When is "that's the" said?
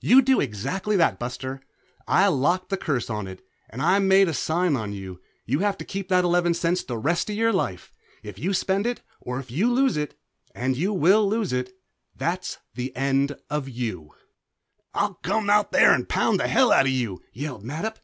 12.16-12.92